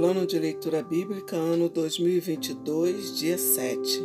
[0.00, 4.02] Plano de Leitura Bíblica, ano 2022, dia 7.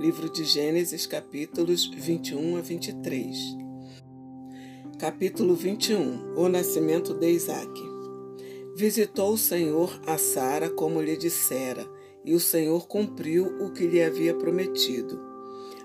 [0.00, 3.36] Livro de Gênesis, capítulos 21 a 23.
[4.98, 7.70] Capítulo 21 O nascimento de Isaac.
[8.74, 11.86] Visitou o Senhor a Sara como lhe dissera,
[12.24, 15.20] e o Senhor cumpriu o que lhe havia prometido.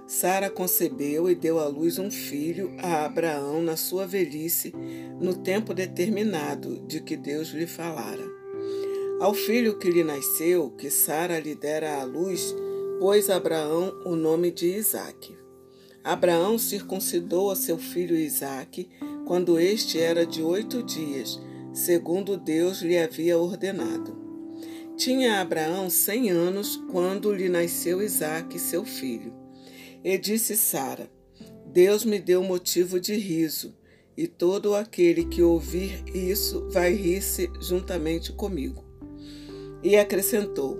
[0.07, 4.73] Sara concebeu e deu à luz um filho a Abraão na sua velhice,
[5.19, 8.40] no tempo determinado de que Deus lhe falara.
[9.21, 12.55] Ao filho que lhe nasceu, que Sara lhe dera à luz,
[12.99, 15.37] pôs Abraão o nome de Isaque.
[16.03, 18.89] Abraão circuncidou a seu filho Isaque
[19.27, 21.39] quando este era de oito dias,
[21.71, 24.17] segundo Deus lhe havia ordenado.
[24.97, 29.35] Tinha Abraão cem anos quando lhe nasceu Isaque, seu filho.
[30.03, 31.11] E disse Sara:
[31.67, 33.77] Deus me deu motivo de riso,
[34.17, 38.89] e todo aquele que ouvir isso vai rir-se juntamente comigo.
[39.83, 40.77] E acrescentou: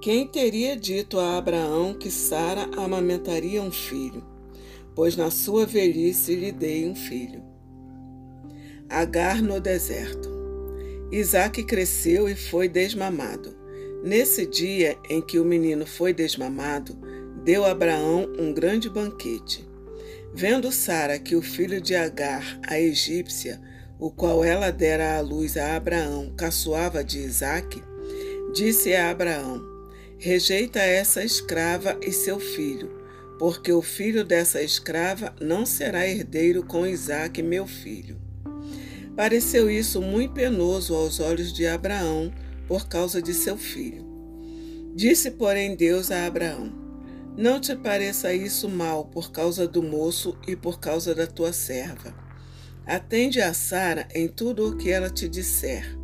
[0.00, 4.24] Quem teria dito a Abraão que Sara amamentaria um filho?
[4.94, 7.42] Pois na sua velhice lhe dei um filho.
[8.88, 10.28] Agar no deserto.
[11.10, 13.56] Isaac cresceu e foi desmamado.
[14.04, 16.96] Nesse dia em que o menino foi desmamado,
[17.44, 19.68] deu Abraão um grande banquete.
[20.32, 23.60] Vendo Sara que o filho de Agar, a egípcia,
[23.98, 27.82] o qual ela dera à luz a Abraão, caçoava de Isaque,
[28.52, 29.62] Disse a Abraão:
[30.18, 32.90] Rejeita essa escrava e seu filho,
[33.38, 38.20] porque o filho dessa escrava não será herdeiro com Isaque, meu filho.
[39.14, 42.32] Pareceu isso muito penoso aos olhos de Abraão
[42.66, 44.04] por causa de seu filho.
[44.96, 46.72] Disse, porém, Deus a Abraão:
[47.36, 52.12] Não te pareça isso mal por causa do moço e por causa da tua serva.
[52.84, 55.99] Atende a Sara em tudo o que ela te disser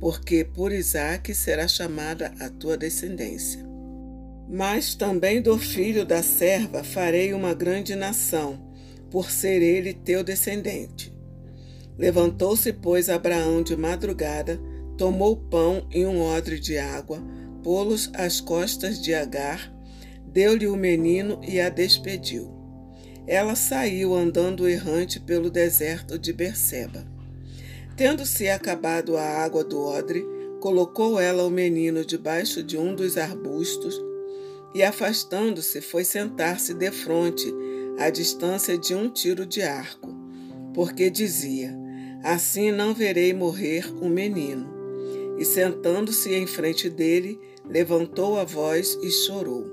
[0.00, 3.66] porque por Isaque será chamada a tua descendência.
[4.48, 8.58] Mas também do filho da serva farei uma grande nação,
[9.10, 11.12] por ser ele teu descendente.
[11.98, 14.60] Levantou-se, pois, Abraão de madrugada,
[14.96, 17.22] tomou pão e um odre de água,
[17.62, 19.72] pô-los às costas de Agar,
[20.26, 22.54] deu-lhe o menino e a despediu.
[23.26, 27.17] Ela saiu andando errante pelo deserto de Berseba.
[27.98, 30.24] Tendo-se acabado a água do odre,
[30.60, 34.00] colocou ela o menino debaixo de um dos arbustos
[34.72, 37.52] e, afastando-se, foi sentar-se defronte,
[37.98, 40.14] à distância de um tiro de arco,
[40.72, 41.76] porque dizia:
[42.22, 44.68] Assim não verei morrer o menino.
[45.36, 49.66] E sentando-se em frente dele, levantou a voz e chorou.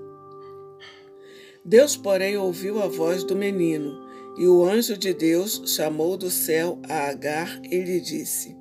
[1.64, 4.05] Deus, porém, ouviu a voz do menino
[4.38, 8.56] e o anjo de Deus chamou do céu a Agar e lhe disse: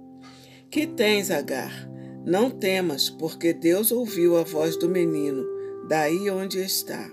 [0.70, 1.90] Que tens, Agar?
[2.24, 5.44] Não temas, porque Deus ouviu a voz do menino,
[5.88, 7.10] daí onde está.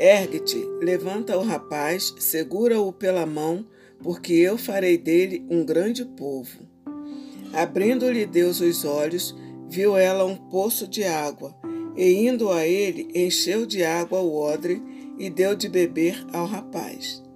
[0.00, 3.66] Ergue-te, levanta o rapaz, segura-o pela mão,
[4.02, 6.60] porque eu farei dele um grande povo.
[7.52, 9.36] Abrindo-lhe Deus os olhos,
[9.68, 11.54] viu ela um poço de água,
[11.96, 14.80] e indo a ele, encheu de água o odre
[15.18, 17.27] e deu de beber ao rapaz.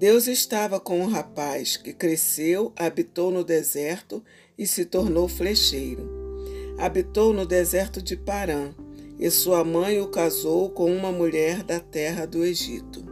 [0.00, 4.24] Deus estava com o um rapaz que cresceu, habitou no deserto
[4.56, 6.08] e se tornou flecheiro.
[6.78, 8.70] Habitou no deserto de Parã,
[9.18, 13.04] e sua mãe o casou com uma mulher da terra do Egito.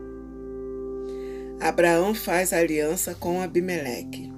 [1.60, 4.32] Abraão faz aliança com Abimeleque.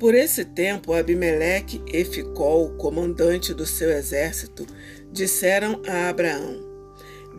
[0.00, 4.66] Por esse tempo, Abimeleque e Ficol, comandante do seu exército,
[5.12, 6.60] disseram a Abraão: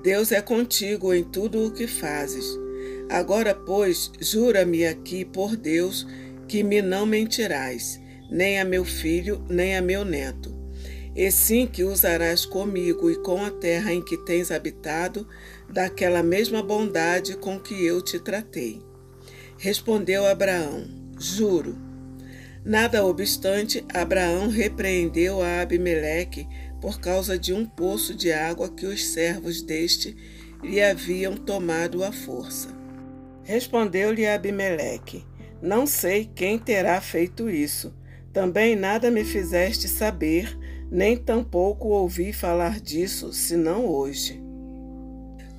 [0.01, 2.65] Deus é contigo em tudo o que fazes
[3.09, 6.05] Agora, pois, jura-me aqui por Deus
[6.47, 10.55] que me não mentirás, nem a meu filho, nem a meu neto.
[11.15, 15.27] E sim que usarás comigo e com a terra em que tens habitado,
[15.69, 18.81] daquela mesma bondade com que eu te tratei.
[19.57, 20.85] Respondeu Abraão:
[21.17, 21.75] Juro.
[22.63, 26.45] Nada obstante, Abraão repreendeu a Abimeleque
[26.81, 30.15] por causa de um poço de água que os servos deste
[30.61, 32.76] lhe haviam tomado à força.
[33.47, 35.25] Respondeu-lhe Abimeleque:
[35.61, 37.95] Não sei quem terá feito isso.
[38.33, 40.59] Também nada me fizeste saber,
[40.91, 44.43] nem tampouco ouvi falar disso, senão hoje.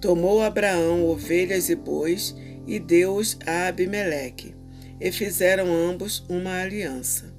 [0.02, 2.37] Tomou Abraão ovelhas e bois
[2.67, 4.55] e deu-os a Abimeleque,
[5.00, 7.35] e fizeram ambos uma aliança.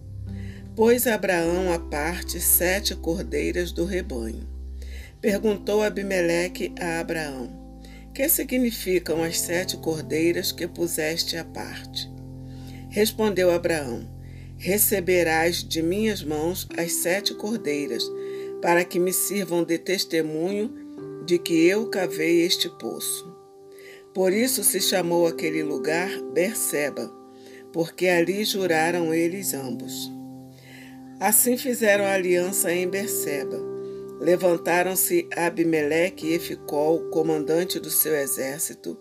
[0.75, 4.49] Pôs Abraão à parte sete cordeiras do rebanho.
[5.21, 7.58] Perguntou Abimeleque a Abraão:
[8.19, 12.11] que significam as sete cordeiras que puseste à parte?
[12.89, 14.05] Respondeu Abraão:
[14.57, 18.03] receberás de minhas mãos as sete cordeiras,
[18.61, 20.69] para que me sirvam de testemunho
[21.25, 23.33] de que eu cavei este poço.
[24.13, 27.09] Por isso se chamou aquele lugar Berseba,
[27.71, 30.11] porque ali juraram eles ambos.
[31.21, 33.78] Assim fizeram aliança em Berseba.
[34.19, 38.97] Levantaram-se Abimeleque e Eficol, comandante do seu exército,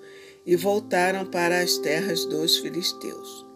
[0.47, 3.47] e voltaram para as terras dos filisteus.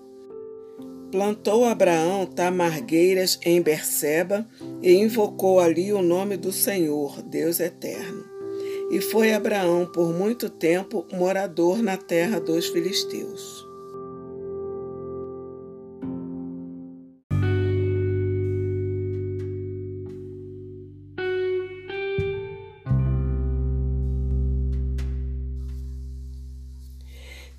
[1.11, 4.49] Plantou Abraão tamargueiras em Berseba
[4.83, 8.25] e invocou ali o nome do Senhor, Deus eterno.
[8.91, 13.72] E foi Abraão por muito tempo morador na terra dos filisteus.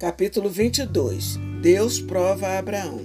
[0.04, 3.00] Capítulo 22 Deus prova a Abraão.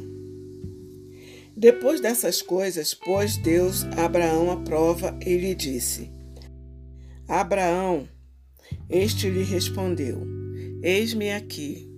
[1.57, 6.11] Depois dessas coisas, pôs Deus Abraão à prova e lhe disse:
[7.29, 8.09] Abraão,
[8.91, 10.27] este lhe respondeu:
[10.83, 11.89] Eis-me aqui.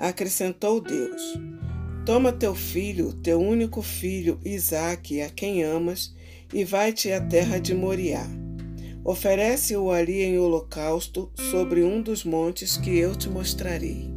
[0.00, 1.22] Acrescentou Deus:
[2.04, 6.12] Toma teu filho, teu único filho, Isaque, a quem amas,
[6.52, 8.41] e vai-te à terra de Moriá.
[9.04, 14.08] Oferece-o ali em holocausto sobre um dos montes que eu te mostrarei.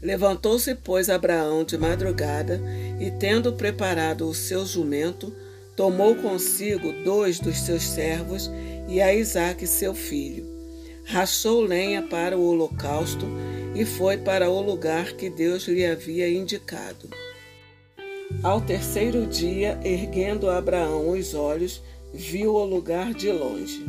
[0.00, 2.60] Levantou-se, pois, Abraão de madrugada
[2.98, 5.34] e, tendo preparado o seu jumento,
[5.76, 8.50] tomou consigo dois dos seus servos
[8.88, 10.46] e a Isaque, seu filho.
[11.04, 13.26] Rachou lenha para o holocausto
[13.74, 17.10] e foi para o lugar que Deus lhe havia indicado.
[18.42, 23.84] Ao terceiro dia, erguendo Abraão os olhos, viu o lugar de longe.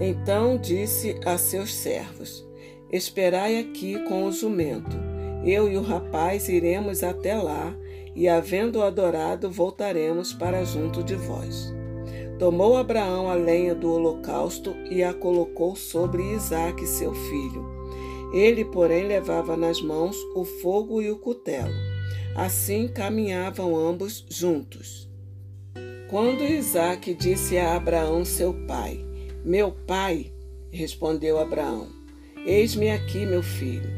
[0.00, 2.46] Então disse a seus servos:
[2.90, 4.96] Esperai aqui com o jumento.
[5.44, 7.74] Eu e o rapaz iremos até lá,
[8.14, 11.72] e, havendo adorado, voltaremos para junto de vós.
[12.38, 17.64] Tomou Abraão a lenha do holocausto e a colocou sobre Isaque, seu filho.
[18.32, 21.72] Ele, porém, levava nas mãos o fogo e o cutelo.
[22.34, 25.11] Assim caminhavam ambos juntos.
[26.12, 29.02] Quando Isaque disse a Abraão, seu pai:
[29.42, 30.30] Meu pai,
[30.70, 31.88] respondeu Abraão,
[32.44, 33.88] eis-me aqui, meu filho.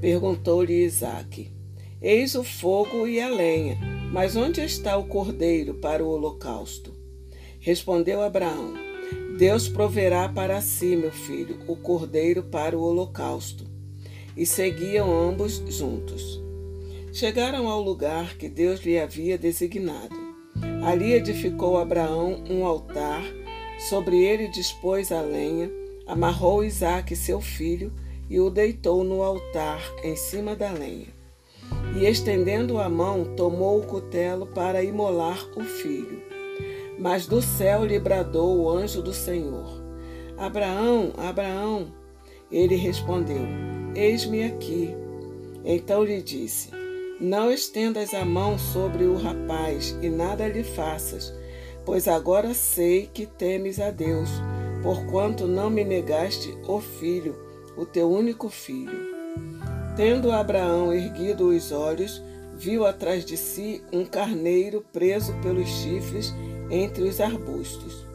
[0.00, 1.50] Perguntou-lhe Isaque:
[2.00, 3.76] Eis o fogo e a lenha,
[4.12, 6.94] mas onde está o cordeiro para o holocausto?
[7.58, 8.74] Respondeu Abraão:
[9.36, 13.64] Deus proverá para si, meu filho, o cordeiro para o holocausto.
[14.36, 16.40] E seguiam ambos juntos.
[17.12, 20.17] Chegaram ao lugar que Deus lhe havia designado.
[20.84, 23.22] Ali edificou Abraão um altar,
[23.88, 25.70] sobre ele dispôs a lenha,
[26.06, 27.92] amarrou Isaque, seu filho,
[28.28, 31.06] e o deitou no altar, em cima da lenha.
[31.98, 36.22] E estendendo a mão, tomou o cutelo para imolar o filho.
[36.98, 39.82] Mas do céu lhe bradou o anjo do Senhor:
[40.36, 41.92] Abraão, Abraão.
[42.50, 43.42] Ele respondeu:
[43.94, 44.94] Eis-me aqui.
[45.64, 46.70] Então lhe disse:
[47.20, 51.34] não estendas a mão sobre o rapaz e nada lhe faças,
[51.84, 54.30] pois agora sei que temes a Deus,
[54.82, 57.34] porquanto não me negaste o filho,
[57.76, 59.08] o teu único filho.
[59.96, 62.22] Tendo Abraão erguido os olhos,
[62.56, 66.32] viu atrás de si um carneiro preso pelos chifres
[66.70, 68.06] entre os arbustos.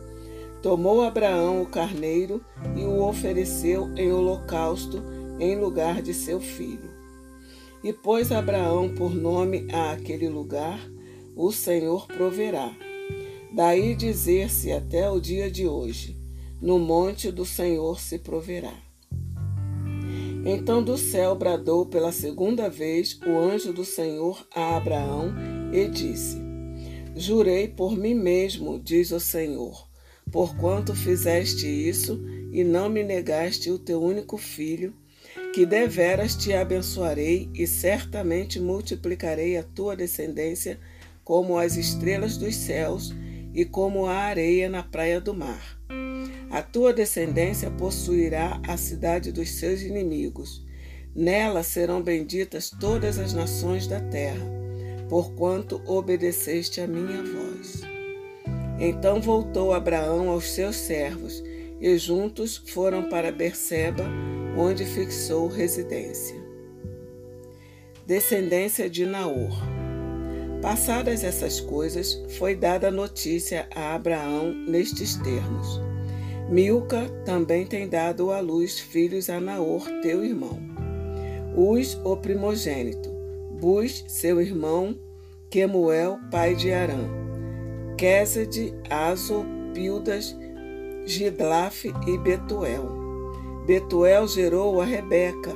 [0.61, 2.41] Tomou Abraão o carneiro
[2.73, 5.03] e o ofereceu em holocausto
[5.39, 6.92] em lugar de seu filho.
[7.83, 10.79] E pôs Abraão por nome a aquele lugar:
[11.35, 12.73] O Senhor proverá.
[13.53, 16.17] Daí dizer-se até o dia de hoje:
[16.61, 18.73] No monte do Senhor se proverá.
[20.45, 25.33] Então do céu bradou pela segunda vez o anjo do Senhor a Abraão
[25.73, 26.37] e disse:
[27.15, 29.87] Jurei por mim mesmo, diz o Senhor,
[30.31, 32.21] porquanto fizeste isso
[32.51, 34.93] e não me negaste o teu único filho,
[35.53, 40.79] que deveras te abençoarei e certamente multiplicarei a tua descendência
[41.23, 43.13] como as estrelas dos céus
[43.53, 45.79] e como a areia na praia do mar.
[46.49, 50.65] A tua descendência possuirá a cidade dos seus inimigos.
[51.15, 54.45] Nela serão benditas todas as nações da terra,
[55.07, 57.81] porquanto obedeceste a minha voz.
[58.79, 61.43] Então voltou Abraão aos seus servos,
[61.79, 64.05] e juntos foram para Berseba,
[64.57, 66.35] onde fixou residência.
[68.05, 69.53] Descendência de Naor.
[70.61, 75.81] Passadas essas coisas, foi dada notícia a Abraão nestes termos:
[76.49, 80.59] Milca também tem dado à luz filhos a Naor, teu irmão.
[81.55, 83.09] Uz, o primogênito,
[83.59, 84.97] Bus, seu irmão,
[85.49, 87.07] Quemuel, pai de Arã,
[87.97, 90.35] Quesed, Azo, Pildas,
[91.05, 93.02] Gidlaf e Betuel.
[93.65, 95.55] Betuel gerou a Rebeca.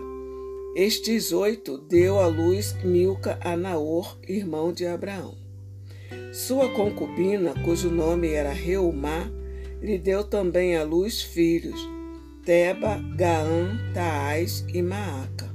[0.74, 5.36] Estes oito deu à luz Milca a Naor, irmão de Abraão.
[6.32, 9.30] Sua concubina, cujo nome era Reumá,
[9.82, 11.86] lhe deu também à luz filhos,
[12.46, 15.47] Teba, Gaã, Taás e Maaca.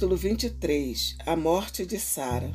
[0.00, 2.50] Capítulo 23 A morte de Sara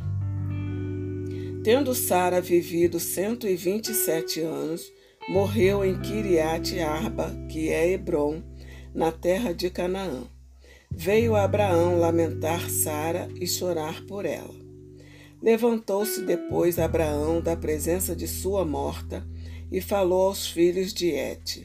[1.64, 4.92] Tendo Sara vivido cento e vinte e sete anos,
[5.30, 8.42] morreu em Kiriat Arba, que é Hebron,
[8.96, 10.24] na terra de Canaã.
[10.90, 14.56] Veio Abraão lamentar Sara e chorar por ela.
[15.40, 19.24] Levantou-se depois Abraão da presença de sua morta
[19.72, 21.64] e falou aos filhos de Et: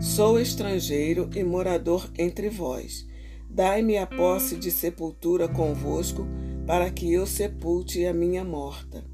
[0.00, 3.10] Sou estrangeiro e morador entre vós.
[3.54, 6.26] Dai-me a posse de sepultura convosco,
[6.66, 9.04] para que eu sepulte a minha morta.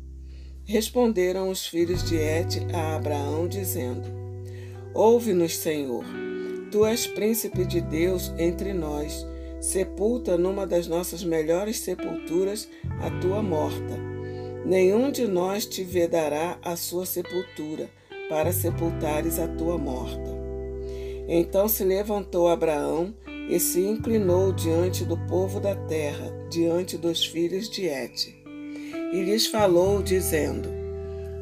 [0.64, 4.04] Responderam os filhos de Et a Abraão, dizendo:
[4.94, 6.04] Ouve-nos, Senhor.
[6.70, 9.26] Tu és príncipe de Deus entre nós.
[9.60, 12.68] Sepulta numa das nossas melhores sepulturas
[13.00, 13.98] a tua morta.
[14.64, 17.90] Nenhum de nós te vedará a sua sepultura,
[18.28, 20.30] para sepultares a tua morta.
[21.26, 23.12] Então se levantou Abraão
[23.48, 28.38] e se inclinou diante do povo da terra, diante dos filhos de Et
[29.12, 30.68] e lhes falou, dizendo: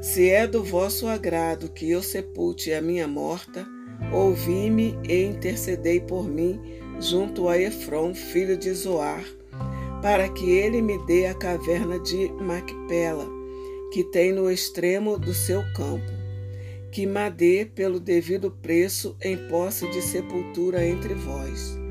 [0.00, 3.66] Se é do vosso agrado que eu sepulte a minha morta,
[4.12, 6.60] ouvi-me e intercedei por mim
[7.00, 9.24] junto a Efron, filho de Zoar,
[10.00, 13.26] para que ele me dê a caverna de Macpela,
[13.92, 16.12] que tem no extremo do seu campo,
[16.90, 21.85] que me dê pelo devido preço em posse de sepultura entre vós.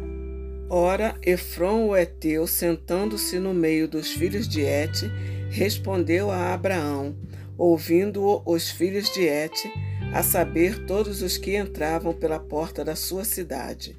[0.70, 5.12] Ora, Efron o Eteu, sentando-se no meio dos filhos de Et,
[5.50, 7.16] respondeu a Abraão,
[7.56, 9.72] ouvindo-o os filhos de Et,
[10.12, 13.96] a saber, todos os que entravam pela porta da sua cidade.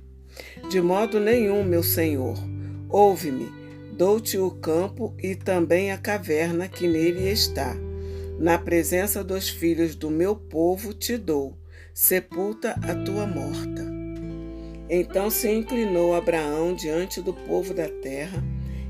[0.68, 2.36] De modo nenhum, meu senhor,
[2.88, 3.48] ouve-me,
[3.92, 7.76] dou-te o campo e também a caverna que nele está.
[8.40, 11.56] Na presença dos filhos do meu povo te dou,
[11.94, 13.95] sepulta a tua morta.
[14.88, 18.42] Então se inclinou Abraão diante do povo da terra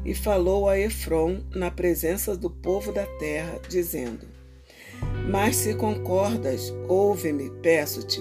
[0.04, 4.26] e falou a Efron na presença do povo da terra, dizendo:
[5.28, 8.20] Mas se concordas, ouve-me, peço-te,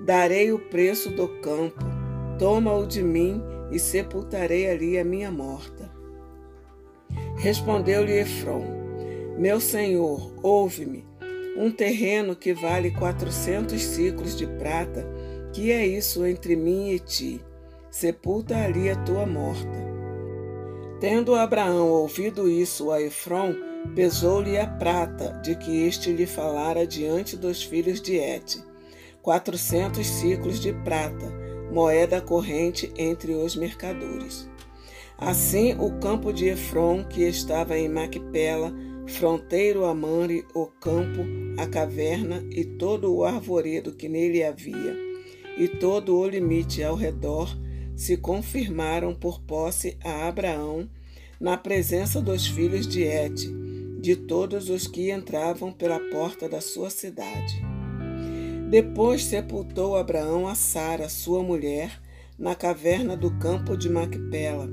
[0.00, 1.84] darei o preço do campo,
[2.38, 3.40] toma-o de mim
[3.70, 5.90] e sepultarei ali a minha morta.
[7.36, 8.64] Respondeu-lhe Efron:
[9.38, 11.06] Meu senhor, ouve-me,
[11.56, 15.06] um terreno que vale quatrocentos ciclos de prata,
[15.54, 17.40] que é isso entre mim e ti?
[17.88, 19.94] Sepulta ali a tua morta.
[20.98, 23.54] Tendo Abraão ouvido isso a Efron,
[23.94, 28.64] pesou-lhe a prata de que este lhe falara diante dos filhos de Et,
[29.22, 31.32] quatrocentos ciclos de prata,
[31.70, 34.50] moeda corrente entre os mercadores.
[35.16, 38.74] Assim, o campo de Efron, que estava em Macpela,
[39.06, 41.20] fronteiro a Manre, o campo,
[41.56, 45.13] a caverna e todo o arvoredo que nele havia,
[45.56, 47.48] e todo o limite ao redor,
[47.96, 50.88] se confirmaram por posse a Abraão
[51.40, 53.34] na presença dos filhos de Et,
[54.00, 57.62] de todos os que entravam pela porta da sua cidade.
[58.68, 62.00] Depois sepultou Abraão a Sara, sua mulher,
[62.38, 64.68] na caverna do campo de Macpela,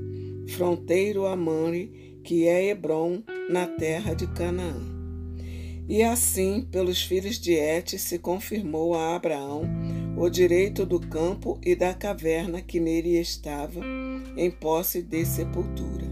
[0.48, 4.80] fronteiro a Manre, que é Hebron, na terra de Canaã.
[5.88, 9.62] E assim, pelos filhos de Et, se confirmou a Abraão
[10.22, 13.80] o direito do campo e da caverna que nele estava,
[14.36, 16.11] em posse de sepultura.